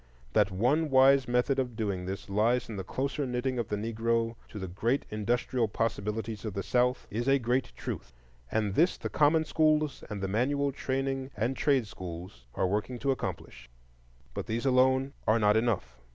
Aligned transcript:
That 0.33 0.49
one 0.49 0.89
wise 0.89 1.27
method 1.27 1.59
of 1.59 1.75
doing 1.75 2.07
this 2.07 2.27
lies 2.27 2.69
in 2.69 2.75
the 2.75 2.83
closer 2.83 3.27
knitting 3.27 3.59
of 3.59 3.67
the 3.67 3.75
Negro 3.75 4.35
to 4.49 4.57
the 4.57 4.67
great 4.67 5.05
industrial 5.11 5.67
possibilities 5.67 6.43
of 6.43 6.55
the 6.55 6.63
South 6.63 7.05
is 7.11 7.27
a 7.27 7.37
great 7.37 7.71
truth. 7.75 8.11
And 8.51 8.73
this 8.73 8.97
the 8.97 9.09
common 9.09 9.45
schools 9.45 10.03
and 10.09 10.19
the 10.19 10.27
manual 10.27 10.71
training 10.71 11.29
and 11.37 11.55
trade 11.55 11.85
schools 11.85 12.47
are 12.55 12.65
working 12.65 12.97
to 12.97 13.11
accomplish. 13.11 13.69
But 14.33 14.47
these 14.47 14.65
alone 14.65 15.13
are 15.27 15.37
not 15.37 15.55
enough. 15.55 15.99